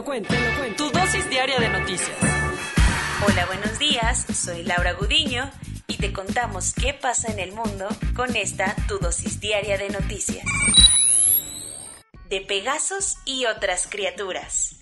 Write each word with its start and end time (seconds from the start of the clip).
Lo 0.00 0.04
cuento, 0.04 0.32
te 0.32 0.40
lo 0.40 0.56
cuento. 0.56 0.84
Tu 0.84 0.98
dosis 0.98 1.28
diaria 1.28 1.58
de 1.58 1.68
noticias. 1.68 2.16
Hola, 3.26 3.44
buenos 3.44 3.78
días. 3.78 4.24
Soy 4.34 4.62
Laura 4.62 4.94
Gudiño 4.94 5.50
y 5.88 5.98
te 5.98 6.10
contamos 6.10 6.72
qué 6.72 6.94
pasa 6.94 7.30
en 7.30 7.38
el 7.38 7.52
mundo 7.52 7.86
con 8.16 8.34
esta 8.34 8.74
tu 8.88 8.98
dosis 8.98 9.40
diaria 9.40 9.76
de 9.76 9.90
noticias. 9.90 10.46
De 12.30 12.40
Pegasos 12.40 13.18
y 13.26 13.44
otras 13.44 13.88
criaturas. 13.90 14.76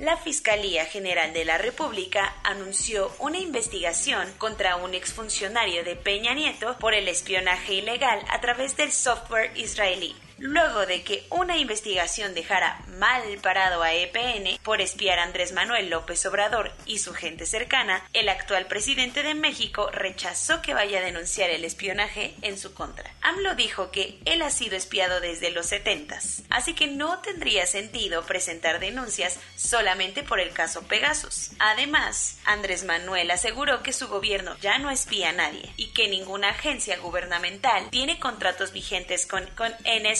La 0.00 0.16
Fiscalía 0.16 0.84
General 0.84 1.32
de 1.32 1.44
la 1.44 1.58
República 1.58 2.34
anunció 2.42 3.12
una 3.20 3.38
investigación 3.38 4.26
contra 4.36 4.74
un 4.76 4.94
exfuncionario 4.94 5.84
de 5.84 5.94
Peña 5.94 6.34
Nieto 6.34 6.76
por 6.80 6.92
el 6.92 7.06
espionaje 7.06 7.74
ilegal 7.74 8.18
a 8.30 8.40
través 8.40 8.76
del 8.76 8.90
software 8.90 9.56
israelí 9.56 10.16
luego 10.38 10.86
de 10.86 11.02
que 11.02 11.26
una 11.30 11.56
investigación 11.56 12.34
dejara 12.34 12.82
mal 12.98 13.22
parado 13.42 13.82
a 13.82 13.94
EPN 13.94 14.58
por 14.62 14.80
espiar 14.80 15.18
a 15.18 15.24
Andrés 15.24 15.52
Manuel 15.52 15.90
López 15.90 16.24
Obrador 16.26 16.72
y 16.84 16.98
su 16.98 17.14
gente 17.14 17.46
cercana, 17.46 18.04
el 18.12 18.28
actual 18.28 18.66
presidente 18.66 19.22
de 19.22 19.34
México 19.34 19.90
rechazó 19.90 20.62
que 20.62 20.74
vaya 20.74 20.98
a 20.98 21.04
denunciar 21.04 21.50
el 21.50 21.64
espionaje 21.64 22.34
en 22.42 22.58
su 22.58 22.74
contra. 22.74 23.14
AMLO 23.22 23.54
dijo 23.54 23.90
que 23.90 24.18
él 24.24 24.42
ha 24.42 24.50
sido 24.50 24.76
espiado 24.76 25.20
desde 25.20 25.50
los 25.50 25.66
70, 25.66 26.18
así 26.50 26.74
que 26.74 26.86
no 26.86 27.18
tendría 27.20 27.66
sentido 27.66 28.24
presentar 28.24 28.78
denuncias 28.80 29.38
solamente 29.56 30.22
por 30.22 30.40
el 30.40 30.52
caso 30.52 30.82
Pegasus. 30.86 31.50
Además, 31.58 32.38
Andrés 32.44 32.84
Manuel 32.84 33.30
aseguró 33.30 33.82
que 33.82 33.92
su 33.92 34.08
gobierno 34.08 34.56
ya 34.60 34.78
no 34.78 34.90
espía 34.90 35.30
a 35.30 35.32
nadie 35.32 35.72
y 35.76 35.92
que 35.92 36.08
ninguna 36.08 36.50
agencia 36.50 36.98
gubernamental 36.98 37.90
tiene 37.90 38.18
contratos 38.20 38.72
vigentes 38.72 39.26
con, 39.26 39.46
con 39.56 39.74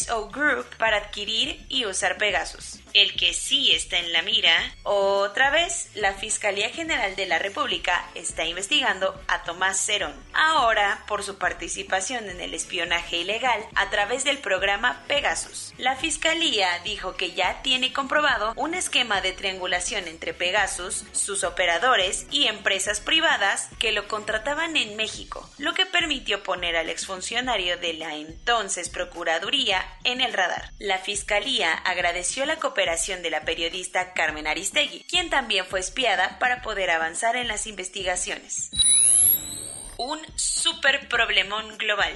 NSO 0.06 0.28
Group 0.30 0.66
para 0.78 0.98
adquirir 0.98 1.64
y 1.68 1.84
usar 1.86 2.18
Pegasus. 2.18 2.80
El 2.92 3.14
que 3.14 3.34
sí 3.34 3.72
está 3.72 3.98
en 3.98 4.12
la 4.12 4.22
mira, 4.22 4.54
otra 4.82 5.50
vez, 5.50 5.90
la 5.94 6.14
Fiscalía 6.14 6.70
General 6.70 7.14
de 7.14 7.26
la 7.26 7.38
República 7.38 8.08
está 8.14 8.44
investigando 8.44 9.20
a 9.28 9.42
Tomás 9.42 9.78
Cerón, 9.84 10.14
ahora 10.32 11.04
por 11.06 11.22
su 11.22 11.36
participación 11.36 12.30
en 12.30 12.40
el 12.40 12.54
espionaje 12.54 13.18
ilegal 13.18 13.60
a 13.74 13.90
través 13.90 14.24
del 14.24 14.38
programa 14.38 15.02
Pegasus. 15.08 15.74
La 15.76 15.96
Fiscalía 15.96 16.78
dijo 16.84 17.16
que 17.16 17.32
ya 17.32 17.60
tiene 17.62 17.92
comprobado 17.92 18.54
un 18.56 18.74
esquema 18.74 19.20
de 19.20 19.32
triangulación 19.32 20.08
entre 20.08 20.32
Pegasus, 20.32 21.04
sus 21.12 21.44
operadores 21.44 22.26
y 22.30 22.46
empresas 22.46 23.00
privadas 23.00 23.68
que 23.78 23.92
lo 23.92 24.08
contrataban 24.08 24.76
en 24.76 24.96
México, 24.96 25.48
lo 25.58 25.74
que 25.74 25.84
permitió 25.84 26.42
poner 26.42 26.76
al 26.76 26.88
exfuncionario 26.88 27.76
de 27.76 27.92
la 27.94 28.14
entonces 28.14 28.88
Procuraduría 28.88 29.84
en 30.06 30.20
el 30.20 30.32
radar. 30.32 30.72
La 30.78 30.98
Fiscalía 30.98 31.72
agradeció 31.72 32.46
la 32.46 32.56
cooperación 32.56 33.22
de 33.22 33.30
la 33.30 33.42
periodista 33.42 34.12
Carmen 34.12 34.46
Aristegui, 34.46 35.04
quien 35.08 35.30
también 35.30 35.66
fue 35.66 35.80
espiada 35.80 36.38
para 36.38 36.62
poder 36.62 36.90
avanzar 36.90 37.34
en 37.34 37.48
las 37.48 37.66
investigaciones. 37.66 38.70
Un 39.98 40.20
super 40.36 41.08
problemón 41.08 41.76
global. 41.76 42.14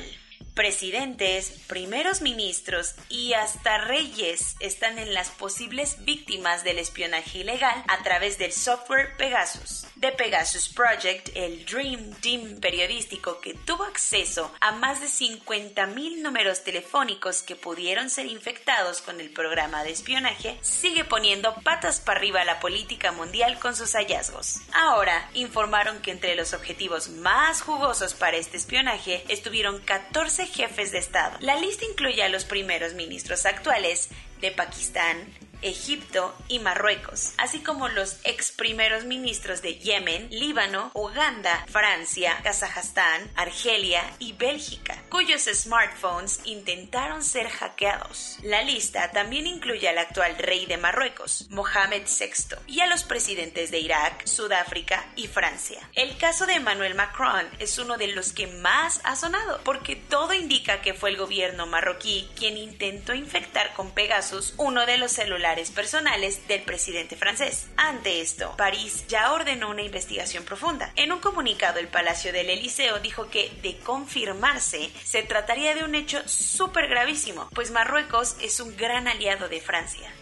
Presidentes, 0.60 1.53
primeros 1.69 2.21
ministros 2.21 2.94
y 3.09 3.32
hasta 3.32 3.78
reyes 3.78 4.56
están 4.60 4.98
en 4.98 5.15
las 5.15 5.31
posibles 5.31 6.04
víctimas 6.04 6.65
del 6.65 6.78
espionaje 6.78 7.38
ilegal 7.38 7.82
a 7.88 8.03
través 8.03 8.37
del 8.37 8.53
software 8.53 9.16
Pegasus. 9.16 9.87
The 9.99 10.12
Pegasus 10.12 10.69
Project, 10.69 11.31
el 11.34 11.65
Dream 11.65 12.12
Team 12.20 12.60
periodístico 12.60 13.41
que 13.41 13.54
tuvo 13.54 13.84
acceso 13.84 14.53
a 14.60 14.72
más 14.72 15.00
de 15.00 15.06
50.000 15.06 16.20
números 16.20 16.62
telefónicos 16.62 17.41
que 17.43 17.56
pudieron 17.56 18.10
ser 18.10 18.26
infectados 18.26 19.00
con 19.00 19.19
el 19.19 19.31
programa 19.31 19.82
de 19.82 19.93
espionaje, 19.93 20.59
sigue 20.60 21.04
poniendo 21.04 21.54
patas 21.65 22.00
para 22.00 22.19
arriba 22.19 22.43
a 22.43 22.44
la 22.44 22.60
política 22.60 23.12
mundial 23.12 23.59
con 23.59 23.75
sus 23.75 23.93
hallazgos. 23.93 24.60
Ahora 24.75 25.31
informaron 25.32 26.03
que 26.03 26.10
entre 26.10 26.34
los 26.34 26.53
objetivos 26.53 27.09
más 27.09 27.62
jugosos 27.62 28.12
para 28.12 28.37
este 28.37 28.59
espionaje 28.59 29.25
estuvieron 29.28 29.81
14 29.81 30.50
jefes 30.50 30.93
de 30.93 30.99
Estado. 30.99 31.37
La 31.41 31.56
lista 31.56 31.84
incluye 31.84 32.22
a 32.22 32.28
los 32.28 32.44
primeros 32.44 32.94
ministros 32.94 33.47
actuales 33.47 34.09
de 34.41 34.50
Pakistán, 34.50 35.16
Egipto 35.62 36.34
y 36.48 36.59
Marruecos, 36.59 37.32
así 37.37 37.60
como 37.60 37.88
los 37.88 38.19
ex 38.25 38.53
primeros 38.53 39.04
ministros 39.04 39.62
de 39.62 39.75
Yemen, 39.76 40.28
Líbano, 40.31 40.91
Uganda, 40.94 41.65
Francia, 41.69 42.41
Kazajstán, 42.43 43.31
Argelia 43.37 44.03
y 44.19 44.32
Bélgica, 44.32 45.03
cuyos 45.10 45.43
smartphones 45.43 46.41
intentaron 46.44 47.22
ser 47.22 47.49
hackeados. 47.49 48.38
La 48.43 48.62
lista 48.62 49.10
también 49.10 49.47
incluye 49.47 49.88
al 49.88 49.99
actual 49.99 50.37
rey 50.38 50.66
de 50.66 50.76
Marruecos, 50.76 51.47
Mohamed 51.50 52.03
VI, 52.06 52.56
y 52.66 52.81
a 52.81 52.87
los 52.87 53.04
presidentes 53.04 53.70
de 53.70 53.81
Irak, 53.81 54.26
Sudáfrica 54.26 55.06
y 55.16 55.26
Francia. 55.26 55.81
El 55.94 56.16
caso 56.16 56.47
de 56.47 56.54
Emmanuel 56.54 56.94
Macron 56.94 57.47
es 57.59 57.78
uno 57.78 57.97
de 57.99 58.09
los 58.09 58.32
que 58.32 58.47
más 58.47 59.00
ha 59.04 59.16
sonado, 59.16 59.60
porque 59.65 59.97
todo 59.97 60.32
indica 60.32 60.81
que 60.81 60.94
fue 60.94 61.10
el 61.10 61.16
gobierno 61.16 61.66
marroquí 61.66 62.31
quien 62.37 62.56
intentó 62.56 63.15
infectar 63.15 63.75
con 63.75 63.91
Pegasus 63.93 64.54
uno 64.56 64.87
de 64.87 64.97
los 64.97 65.12
celulares 65.12 65.50
personales 65.71 66.47
del 66.49 66.62
presidente 66.62 67.16
francés. 67.16 67.66
Ante 67.77 68.21
esto, 68.21 68.55
París 68.56 69.05
ya 69.09 69.33
ordenó 69.33 69.71
una 69.71 69.83
investigación 69.83 70.44
profunda. 70.44 70.93
En 70.97 71.12
un 71.12 71.21
comunicado, 71.21 71.78
el 71.78 71.88
Palacio 71.88 72.33
del 72.33 72.50
Eliseo 72.50 73.00
dijo 73.00 73.28
que, 73.28 73.50
de 73.62 73.78
confirmarse, 73.78 74.91
se 75.05 75.22
trataría 75.22 75.75
de 75.75 75.84
un 75.84 75.94
hecho 75.94 76.27
súper 76.28 76.88
gravísimo, 76.88 77.49
pues 77.55 77.71
Marruecos 77.71 78.37
es 78.41 78.61
un 78.61 78.77
gran 78.77 79.09
aliado 79.09 79.49
de 79.49 79.61
Francia. 79.61 80.12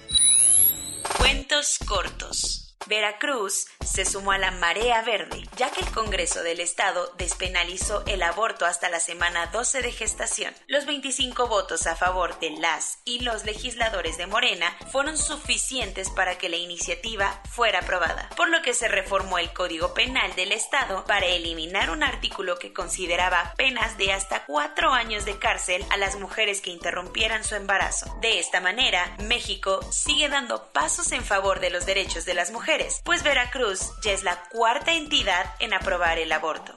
Cuentos 1.18 1.78
cortos. 1.86 2.67
Veracruz 2.88 3.66
se 3.84 4.06
sumó 4.06 4.32
a 4.32 4.38
la 4.38 4.50
marea 4.50 5.02
verde, 5.02 5.46
ya 5.56 5.70
que 5.70 5.82
el 5.82 5.90
Congreso 5.90 6.42
del 6.42 6.58
Estado 6.58 7.12
despenalizó 7.18 8.02
el 8.06 8.22
aborto 8.22 8.64
hasta 8.64 8.88
la 8.88 8.98
semana 8.98 9.46
12 9.48 9.82
de 9.82 9.92
gestación. 9.92 10.54
Los 10.66 10.86
25 10.86 11.48
votos 11.48 11.86
a 11.86 11.96
favor 11.96 12.38
de 12.40 12.50
las 12.50 13.00
y 13.04 13.20
los 13.20 13.44
legisladores 13.44 14.16
de 14.16 14.26
Morena 14.26 14.74
fueron 14.90 15.18
suficientes 15.18 16.08
para 16.08 16.38
que 16.38 16.48
la 16.48 16.56
iniciativa 16.56 17.42
fuera 17.50 17.80
aprobada, 17.80 18.30
por 18.36 18.48
lo 18.48 18.62
que 18.62 18.72
se 18.72 18.88
reformó 18.88 19.38
el 19.38 19.52
Código 19.52 19.92
Penal 19.92 20.34
del 20.34 20.52
Estado 20.52 21.04
para 21.04 21.26
eliminar 21.26 21.90
un 21.90 22.02
artículo 22.02 22.58
que 22.58 22.72
consideraba 22.72 23.52
penas 23.58 23.98
de 23.98 24.12
hasta 24.12 24.46
cuatro 24.46 24.94
años 24.94 25.26
de 25.26 25.38
cárcel 25.38 25.84
a 25.90 25.98
las 25.98 26.18
mujeres 26.18 26.62
que 26.62 26.70
interrumpieran 26.70 27.44
su 27.44 27.54
embarazo. 27.54 28.16
De 28.22 28.38
esta 28.38 28.62
manera, 28.62 29.14
México 29.18 29.80
sigue 29.92 30.30
dando 30.30 30.72
pasos 30.72 31.12
en 31.12 31.22
favor 31.22 31.60
de 31.60 31.68
los 31.68 31.84
derechos 31.84 32.24
de 32.24 32.32
las 32.32 32.50
mujeres 32.50 32.77
pues 33.04 33.22
Veracruz 33.22 33.80
ya 34.02 34.12
es 34.12 34.22
la 34.22 34.42
cuarta 34.50 34.92
entidad 34.92 35.46
en 35.58 35.74
aprobar 35.74 36.18
el 36.18 36.32
aborto 36.32 36.76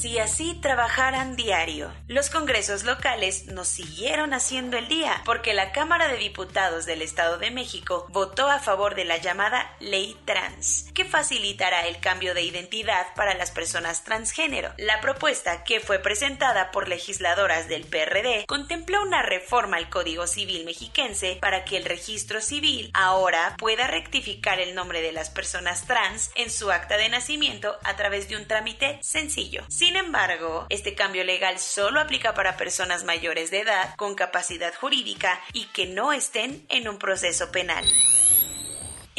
si 0.00 0.18
así 0.18 0.58
trabajaran 0.62 1.36
diario. 1.36 1.92
Los 2.08 2.30
congresos 2.30 2.84
locales 2.84 3.48
nos 3.48 3.68
siguieron 3.68 4.32
haciendo 4.32 4.78
el 4.78 4.88
día, 4.88 5.20
porque 5.26 5.52
la 5.52 5.72
Cámara 5.72 6.08
de 6.08 6.16
Diputados 6.16 6.86
del 6.86 7.02
Estado 7.02 7.36
de 7.36 7.50
México 7.50 8.06
votó 8.08 8.48
a 8.48 8.60
favor 8.60 8.94
de 8.94 9.04
la 9.04 9.18
llamada 9.18 9.76
Ley 9.78 10.16
Trans, 10.24 10.86
que 10.94 11.04
facilitará 11.04 11.86
el 11.86 12.00
cambio 12.00 12.32
de 12.32 12.40
identidad 12.40 13.08
para 13.14 13.34
las 13.34 13.50
personas 13.50 14.02
transgénero. 14.02 14.72
La 14.78 15.02
propuesta, 15.02 15.64
que 15.64 15.80
fue 15.80 15.98
presentada 15.98 16.70
por 16.70 16.88
legisladoras 16.88 17.68
del 17.68 17.84
PRD, 17.84 18.46
contempló 18.46 19.02
una 19.02 19.20
reforma 19.20 19.76
al 19.76 19.90
Código 19.90 20.26
Civil 20.26 20.64
mexiquense 20.64 21.36
para 21.42 21.66
que 21.66 21.76
el 21.76 21.84
registro 21.84 22.40
civil 22.40 22.90
ahora 22.94 23.54
pueda 23.58 23.86
rectificar 23.86 24.60
el 24.60 24.74
nombre 24.74 25.02
de 25.02 25.12
las 25.12 25.28
personas 25.28 25.86
trans 25.86 26.30
en 26.36 26.50
su 26.50 26.70
acta 26.70 26.96
de 26.96 27.10
nacimiento 27.10 27.76
a 27.84 27.96
través 27.96 28.30
de 28.30 28.36
un 28.36 28.46
trámite 28.46 28.98
sencillo. 29.02 29.66
Embargo, 29.96 30.66
este 30.68 30.94
cambio 30.94 31.24
legal 31.24 31.58
solo 31.58 32.00
aplica 32.00 32.34
para 32.34 32.56
personas 32.56 33.04
mayores 33.04 33.50
de 33.50 33.60
edad 33.60 33.94
con 33.96 34.14
capacidad 34.14 34.74
jurídica 34.74 35.40
y 35.52 35.66
que 35.66 35.86
no 35.86 36.12
estén 36.12 36.64
en 36.68 36.88
un 36.88 36.98
proceso 36.98 37.50
penal. 37.50 37.84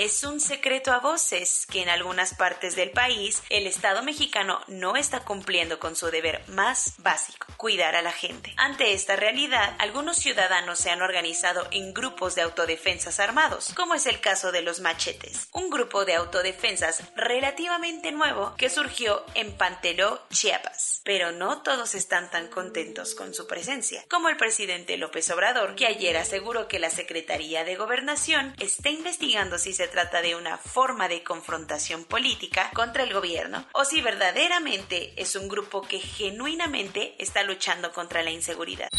Es 0.02 0.24
un 0.24 0.40
secreto 0.40 0.92
a 0.92 1.00
voces 1.00 1.68
que 1.68 1.84
en 1.84 1.88
algunas 1.88 2.34
partes 2.34 2.76
del 2.76 2.90
país 2.90 3.44
el 3.50 3.68
Estado 3.68 4.02
mexicano 4.02 4.60
no 4.66 4.96
está 4.96 5.20
cumpliendo 5.20 5.78
con 5.78 5.96
su 5.96 6.08
deber 6.08 6.42
más 6.48 6.96
básico, 6.98 7.46
cuidar 7.56 7.96
a 7.96 8.02
la 8.02 8.12
gente. 8.12 8.52
Ante 8.58 8.94
esta 8.94 9.16
realidad, 9.16 9.76
algunos 9.78 10.18
ciudadanos 10.18 10.80
se 10.80 10.90
han 10.90 11.04
organizado 11.04 11.68
en 11.70 11.94
grupos 11.94 12.34
de 12.34 12.42
autodefensas 12.42 13.20
armados, 13.20 13.76
como 13.76 13.94
es 13.94 14.08
el 14.08 14.20
caso 14.20 14.52
de 14.52 14.64
los 14.64 14.80
machetes, 14.80 15.48
un 15.52 15.70
grupo 15.70 16.04
de 16.04 16.16
autodefensas 16.16 17.04
relativamente 17.16 18.12
nuevo 18.12 18.56
que 18.58 18.72
surgió 18.72 19.24
en 19.36 19.56
Panteló, 19.56 20.24
Chiapas. 20.32 21.02
Pero 21.04 21.32
no 21.32 21.62
todos 21.62 21.94
están 21.94 22.32
tan 22.32 22.48
contentos 22.48 23.14
con 23.14 23.36
su 23.36 23.46
presencia, 23.46 24.04
como 24.10 24.30
el 24.30 24.38
presidente 24.38 24.98
López 24.98 25.30
Obrador, 25.30 25.76
que 25.76 25.86
ayer 25.86 26.18
aseguró 26.18 26.68
que 26.68 26.80
la 26.80 26.90
Secretaría 26.90 27.64
de 27.64 27.76
Gobernación 27.76 28.56
está 28.58 28.90
investigando 28.90 29.60
si 29.60 29.74
se 29.74 29.91
trata 29.92 30.22
de 30.22 30.36
una 30.36 30.58
forma 30.58 31.08
de 31.08 31.22
confrontación 31.22 32.06
política 32.06 32.72
contra 32.74 33.04
el 33.04 33.14
gobierno 33.14 33.68
o 33.74 33.86
si 33.86 34.02
verdaderamente 34.02 35.14
es 35.18 35.36
un 35.36 35.48
grupo 35.48 35.84
que 35.84 36.00
genuinamente 36.00 37.16
está 37.20 37.44
luchando 37.44 37.92
contra 37.92 38.24
la 38.24 38.32
inseguridad 38.32 38.90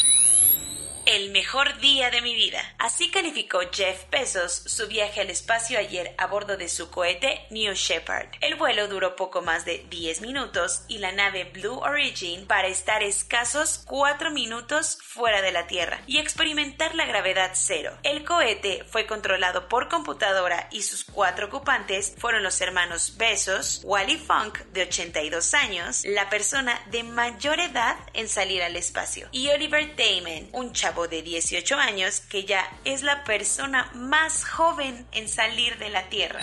el 1.13 1.31
mejor 1.31 1.79
día 1.79 2.11
de 2.11 2.23
mi 2.23 2.35
vida. 2.35 2.59
Así 2.79 3.11
calificó 3.11 3.61
Jeff 3.71 4.09
Bezos 4.11 4.51
su 4.51 4.87
viaje 4.89 5.21
al 5.21 5.29
espacio 5.29 5.79
ayer 5.79 6.15
a 6.17 6.27
bordo 6.27 6.57
de 6.57 6.71
su 6.71 6.89
cohete 6.89 7.47
New 7.51 7.75
Shepard. 7.75 8.29
El 8.41 8.55
vuelo 8.55 8.89
duró 8.89 9.15
poco 9.15 9.43
más 9.43 9.67
de 9.67 9.85
10 9.91 10.23
minutos 10.23 10.85
y 10.89 10.99
la 10.99 11.13
nave 11.13 11.45
Blue 11.45 11.81
Origin 11.81 12.47
para 12.47 12.69
estar 12.69 13.03
escasos 13.03 13.83
4 13.87 14.31
minutos 14.31 15.01
fuera 15.03 15.43
de 15.43 15.53
la 15.53 15.67
Tierra 15.67 16.01
y 16.07 16.17
experimentar 16.17 16.95
la 16.95 17.05
gravedad 17.05 17.51
cero. 17.53 17.93
El 18.05 18.25
cohete 18.25 18.83
fue 18.89 19.07
controlado 19.07 19.69
por 19.69 19.91
computadora 19.91 20.69
y 20.71 20.81
sus 20.81 21.05
cuatro 21.05 21.49
ocupantes 21.49 22.15
fueron 22.17 22.43
los 22.43 22.59
hermanos 22.63 23.19
Bezos, 23.19 23.83
Wally 23.85 24.17
Funk 24.17 24.61
de 24.73 24.85
82 24.85 25.53
años, 25.53 26.05
la 26.07 26.31
persona 26.31 26.81
de 26.91 27.03
mayor 27.03 27.61
edad 27.61 27.99
en 28.15 28.31
salir 28.31 28.63
al 28.63 28.77
espacio, 28.77 29.29
y 29.31 29.51
Oliver 29.51 29.95
Damon, 29.95 30.49
un 30.53 30.73
chavo 30.73 31.02
de 31.09 31.23
18 31.23 31.77
años 31.77 32.21
que 32.21 32.45
ya 32.45 32.65
es 32.85 33.03
la 33.03 33.25
persona 33.25 33.91
más 33.95 34.45
joven 34.45 35.07
en 35.13 35.29
salir 35.29 35.79
de 35.79 35.91
la 35.91 36.09
Tierra. 36.09 36.43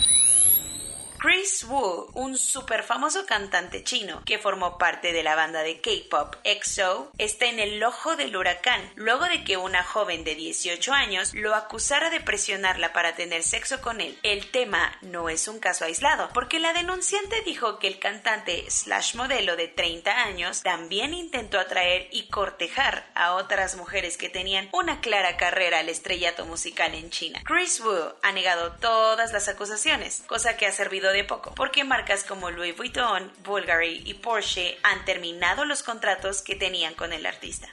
Chris 1.19 1.65
Wu, 1.65 2.09
un 2.13 2.37
super 2.37 2.81
famoso 2.81 3.25
cantante 3.25 3.83
chino 3.83 4.21
que 4.23 4.39
formó 4.39 4.77
parte 4.77 5.11
de 5.11 5.21
la 5.21 5.35
banda 5.35 5.63
de 5.63 5.81
K-pop 5.81 6.37
EXO, 6.45 7.11
está 7.17 7.47
en 7.47 7.59
el 7.59 7.83
ojo 7.83 8.15
del 8.15 8.37
huracán 8.37 8.81
luego 8.95 9.25
de 9.25 9.43
que 9.43 9.57
una 9.57 9.83
joven 9.83 10.23
de 10.23 10.35
18 10.35 10.93
años 10.93 11.33
lo 11.33 11.55
acusara 11.55 12.09
de 12.09 12.21
presionarla 12.21 12.93
para 12.93 13.15
tener 13.15 13.43
sexo 13.43 13.81
con 13.81 13.99
él. 13.99 14.17
El 14.23 14.49
tema 14.49 14.97
no 15.01 15.27
es 15.27 15.49
un 15.49 15.59
caso 15.59 15.83
aislado, 15.83 16.29
porque 16.33 16.57
la 16.57 16.71
denunciante 16.71 17.41
dijo 17.41 17.79
que 17.79 17.89
el 17.89 17.99
cantante 17.99 18.63
slash 18.71 19.15
modelo 19.15 19.57
de 19.57 19.67
30 19.67 20.23
años 20.23 20.63
también 20.63 21.13
intentó 21.13 21.59
atraer 21.59 22.07
y 22.11 22.29
cortejar 22.29 23.11
a 23.13 23.33
otras 23.33 23.75
mujeres 23.75 24.15
que 24.15 24.29
tenían 24.29 24.69
una 24.71 25.01
clara 25.01 25.35
carrera 25.35 25.79
al 25.79 25.89
estrellato 25.89 26.45
musical 26.45 26.95
en 26.95 27.09
China. 27.09 27.41
Chris 27.43 27.81
Wu 27.81 28.13
ha 28.21 28.31
negado 28.31 28.71
todas 28.79 29.33
las 29.33 29.49
acusaciones, 29.49 30.23
cosa 30.25 30.55
que 30.55 30.65
ha 30.65 30.71
servido 30.71 31.08
de 31.11 31.23
poco, 31.23 31.53
porque 31.55 31.83
marcas 31.83 32.23
como 32.23 32.51
Louis 32.51 32.75
Vuitton, 32.75 33.31
Bulgari 33.43 34.01
y 34.05 34.13
Porsche 34.15 34.77
han 34.83 35.05
terminado 35.05 35.65
los 35.65 35.83
contratos 35.83 36.41
que 36.41 36.55
tenían 36.55 36.93
con 36.93 37.13
el 37.13 37.25
artista. 37.25 37.69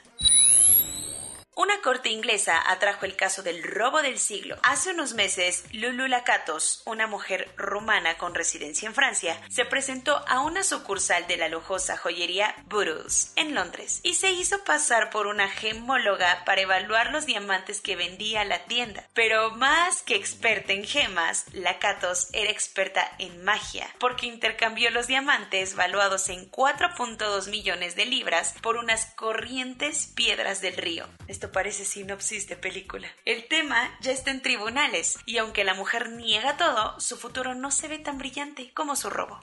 Una 1.59 1.81
corte 1.81 2.09
inglesa 2.09 2.61
atrajo 2.69 3.05
el 3.05 3.15
caso 3.15 3.41
del 3.41 3.63
robo 3.63 4.03
del 4.03 4.19
siglo. 4.19 4.57
Hace 4.61 4.91
unos 4.91 5.15
meses, 5.15 5.63
Lulu 5.71 6.05
Lakatos, 6.05 6.83
una 6.85 7.07
mujer 7.07 7.51
rumana 7.57 8.15
con 8.19 8.35
residencia 8.35 8.87
en 8.87 8.93
Francia, 8.93 9.41
se 9.49 9.65
presentó 9.65 10.23
a 10.27 10.41
una 10.41 10.61
sucursal 10.61 11.25
de 11.25 11.35
la 11.35 11.49
lujosa 11.49 11.97
joyería 11.97 12.53
Burroughs 12.67 13.31
en 13.35 13.55
Londres 13.55 14.01
y 14.03 14.13
se 14.13 14.33
hizo 14.33 14.63
pasar 14.65 15.09
por 15.09 15.25
una 15.25 15.49
gemóloga 15.49 16.43
para 16.45 16.61
evaluar 16.61 17.09
los 17.09 17.25
diamantes 17.25 17.81
que 17.81 17.95
vendía 17.95 18.45
la 18.45 18.65
tienda. 18.65 19.07
Pero 19.15 19.49
más 19.49 20.03
que 20.03 20.13
experta 20.13 20.73
en 20.73 20.83
gemas, 20.83 21.45
Lakatos 21.53 22.27
era 22.33 22.51
experta 22.51 23.15
en 23.17 23.43
magia, 23.43 23.91
porque 23.97 24.27
intercambió 24.27 24.91
los 24.91 25.07
diamantes 25.07 25.75
valuados 25.75 26.29
en 26.29 26.51
4.2 26.51 27.49
millones 27.49 27.95
de 27.95 28.05
libras 28.05 28.53
por 28.61 28.77
unas 28.77 29.07
corrientes 29.15 30.05
piedras 30.13 30.61
del 30.61 30.77
río 30.77 31.07
parece 31.47 31.85
sinopsis 31.85 32.47
de 32.47 32.55
película. 32.55 33.07
El 33.25 33.47
tema 33.47 33.97
ya 34.01 34.11
está 34.11 34.31
en 34.31 34.41
tribunales 34.41 35.17
y 35.25 35.37
aunque 35.37 35.63
la 35.63 35.73
mujer 35.73 36.09
niega 36.09 36.57
todo, 36.57 36.99
su 36.99 37.17
futuro 37.17 37.55
no 37.55 37.71
se 37.71 37.87
ve 37.87 37.99
tan 37.99 38.17
brillante 38.17 38.71
como 38.73 38.95
su 38.95 39.09
robo. 39.09 39.39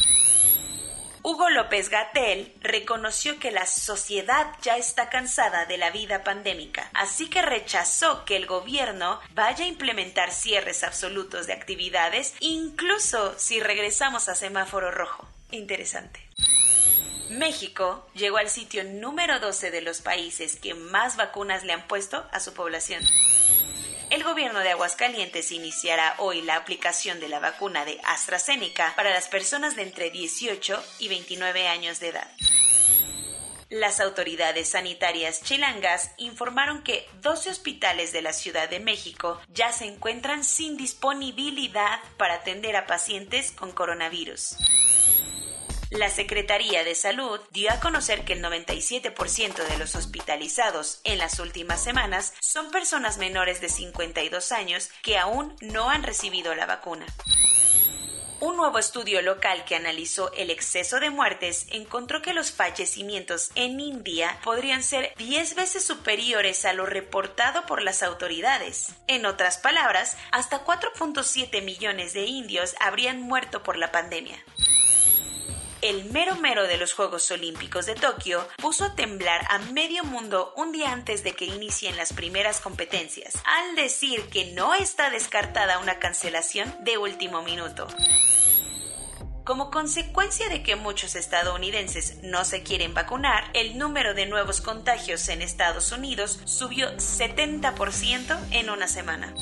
Hugo 1.22 1.50
López 1.50 1.90
Gatel 1.90 2.54
reconoció 2.60 3.38
que 3.38 3.50
la 3.50 3.66
sociedad 3.66 4.52
ya 4.62 4.76
está 4.76 5.10
cansada 5.10 5.66
de 5.66 5.76
la 5.76 5.90
vida 5.90 6.24
pandémica, 6.24 6.90
así 6.94 7.28
que 7.28 7.42
rechazó 7.42 8.24
que 8.24 8.36
el 8.36 8.46
gobierno 8.46 9.20
vaya 9.34 9.64
a 9.64 9.68
implementar 9.68 10.30
cierres 10.30 10.84
absolutos 10.84 11.46
de 11.46 11.54
actividades, 11.54 12.34
incluso 12.40 13.38
si 13.38 13.60
regresamos 13.60 14.28
a 14.28 14.34
semáforo 14.34 14.90
rojo. 14.90 15.28
Interesante. 15.50 16.20
México 17.30 18.06
llegó 18.14 18.38
al 18.38 18.48
sitio 18.48 18.84
número 18.84 19.38
12 19.38 19.70
de 19.70 19.82
los 19.82 20.00
países 20.00 20.56
que 20.56 20.74
más 20.74 21.16
vacunas 21.16 21.64
le 21.64 21.72
han 21.72 21.86
puesto 21.86 22.26
a 22.32 22.40
su 22.40 22.54
población. 22.54 23.02
El 24.18 24.24
gobierno 24.24 24.58
de 24.58 24.70
Aguascalientes 24.70 25.52
iniciará 25.52 26.16
hoy 26.18 26.42
la 26.42 26.56
aplicación 26.56 27.20
de 27.20 27.28
la 27.28 27.38
vacuna 27.38 27.84
de 27.84 28.00
AstraZeneca 28.02 28.92
para 28.96 29.10
las 29.10 29.28
personas 29.28 29.76
de 29.76 29.82
entre 29.82 30.10
18 30.10 30.82
y 30.98 31.06
29 31.06 31.68
años 31.68 32.00
de 32.00 32.08
edad. 32.08 32.28
Las 33.68 34.00
autoridades 34.00 34.70
sanitarias 34.70 35.40
chilangas 35.44 36.10
informaron 36.16 36.82
que 36.82 37.06
12 37.22 37.50
hospitales 37.50 38.10
de 38.10 38.22
la 38.22 38.32
Ciudad 38.32 38.68
de 38.68 38.80
México 38.80 39.40
ya 39.50 39.70
se 39.70 39.84
encuentran 39.84 40.42
sin 40.42 40.76
disponibilidad 40.76 42.00
para 42.16 42.34
atender 42.34 42.74
a 42.74 42.86
pacientes 42.86 43.52
con 43.52 43.70
coronavirus. 43.70 44.56
La 45.90 46.10
Secretaría 46.10 46.84
de 46.84 46.94
Salud 46.94 47.40
dio 47.50 47.72
a 47.72 47.80
conocer 47.80 48.26
que 48.26 48.34
el 48.34 48.44
97% 48.44 49.66
de 49.66 49.78
los 49.78 49.94
hospitalizados 49.94 51.00
en 51.04 51.16
las 51.16 51.40
últimas 51.40 51.82
semanas 51.82 52.34
son 52.40 52.70
personas 52.70 53.16
menores 53.16 53.62
de 53.62 53.70
52 53.70 54.52
años 54.52 54.90
que 55.02 55.16
aún 55.16 55.56
no 55.62 55.88
han 55.88 56.02
recibido 56.02 56.54
la 56.54 56.66
vacuna. 56.66 57.06
Un 58.40 58.56
nuevo 58.56 58.78
estudio 58.78 59.22
local 59.22 59.64
que 59.64 59.76
analizó 59.76 60.30
el 60.34 60.50
exceso 60.50 61.00
de 61.00 61.08
muertes 61.08 61.66
encontró 61.70 62.20
que 62.20 62.34
los 62.34 62.52
fallecimientos 62.52 63.50
en 63.54 63.80
India 63.80 64.38
podrían 64.44 64.82
ser 64.82 65.14
10 65.16 65.54
veces 65.54 65.84
superiores 65.84 66.66
a 66.66 66.74
lo 66.74 66.84
reportado 66.84 67.64
por 67.64 67.82
las 67.82 68.02
autoridades. 68.02 68.90
En 69.06 69.24
otras 69.24 69.56
palabras, 69.56 70.18
hasta 70.32 70.64
4.7 70.64 71.62
millones 71.62 72.12
de 72.12 72.26
indios 72.26 72.76
habrían 72.78 73.22
muerto 73.22 73.62
por 73.62 73.78
la 73.78 73.90
pandemia 73.90 74.36
el 75.82 76.06
mero 76.06 76.36
mero 76.36 76.66
de 76.66 76.76
los 76.76 76.92
Juegos 76.92 77.30
Olímpicos 77.30 77.86
de 77.86 77.94
Tokio 77.94 78.46
puso 78.56 78.84
a 78.84 78.94
temblar 78.94 79.46
a 79.48 79.58
medio 79.58 80.04
mundo 80.04 80.52
un 80.56 80.72
día 80.72 80.92
antes 80.92 81.22
de 81.22 81.32
que 81.32 81.44
inicien 81.44 81.96
las 81.96 82.12
primeras 82.12 82.60
competencias, 82.60 83.34
al 83.44 83.76
decir 83.76 84.22
que 84.30 84.52
no 84.52 84.74
está 84.74 85.10
descartada 85.10 85.78
una 85.78 85.98
cancelación 85.98 86.74
de 86.80 86.98
último 86.98 87.42
minuto. 87.42 87.86
Como 89.44 89.70
consecuencia 89.70 90.48
de 90.50 90.62
que 90.62 90.76
muchos 90.76 91.14
estadounidenses 91.14 92.22
no 92.22 92.44
se 92.44 92.62
quieren 92.62 92.92
vacunar, 92.92 93.50
el 93.54 93.78
número 93.78 94.12
de 94.12 94.26
nuevos 94.26 94.60
contagios 94.60 95.26
en 95.28 95.40
Estados 95.40 95.90
Unidos 95.90 96.38
subió 96.44 96.94
70% 96.96 98.38
en 98.50 98.68
una 98.68 98.88
semana. 98.88 99.32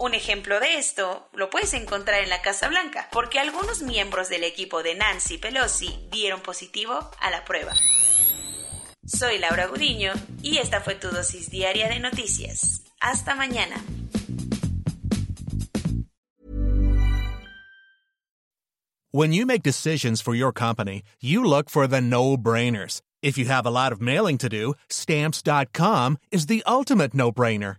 Un 0.00 0.14
ejemplo 0.14 0.60
de 0.60 0.78
esto 0.78 1.28
lo 1.32 1.50
puedes 1.50 1.74
encontrar 1.74 2.22
en 2.22 2.30
la 2.30 2.40
Casa 2.40 2.68
Blanca, 2.68 3.08
porque 3.10 3.40
algunos 3.40 3.82
miembros 3.82 4.28
del 4.28 4.44
equipo 4.44 4.84
de 4.84 4.94
Nancy 4.94 5.38
Pelosi 5.38 6.06
dieron 6.12 6.40
positivo 6.40 7.10
a 7.20 7.30
la 7.30 7.44
prueba. 7.44 7.72
Soy 9.04 9.38
Laura 9.38 9.66
Gudiño 9.66 10.12
y 10.40 10.58
esta 10.58 10.80
fue 10.80 10.94
tu 10.94 11.08
dosis 11.08 11.50
diaria 11.50 11.88
de 11.88 11.98
noticias. 11.98 12.84
Hasta 13.00 13.34
mañana. 13.34 13.82
When 19.10 19.32
you 19.32 19.46
make 19.46 19.64
decisions 19.64 20.20
for 20.20 20.34
your 20.34 20.52
company, 20.52 21.02
you 21.20 21.42
look 21.42 21.70
for 21.70 21.88
the 21.88 22.00
no-brainers. 22.00 23.00
If 23.20 23.36
you 23.36 23.46
have 23.46 23.66
a 23.66 23.70
lot 23.70 23.90
of 23.90 24.00
mailing 24.00 24.38
to 24.38 24.48
do, 24.48 24.74
stamps.com 24.90 26.18
is 26.30 26.46
the 26.46 26.62
ultimate 26.68 27.14
no 27.14 27.32
brainer. 27.32 27.78